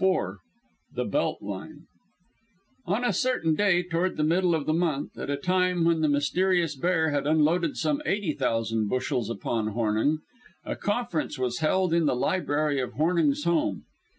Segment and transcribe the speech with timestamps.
[0.00, 0.38] IV.
[0.94, 1.86] THE BELT LINE
[2.86, 6.08] On a certain day toward the middle of the month, at a time when the
[6.08, 10.20] mysterious Bear had unloaded some eighty thousand bushels upon Hornung,
[10.64, 13.84] a conference was held in the library of Hornung's home.